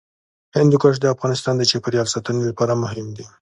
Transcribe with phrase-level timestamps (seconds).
[0.57, 3.25] هندوکش د افغانستان د چاپیریال ساتنې لپاره مهم دي.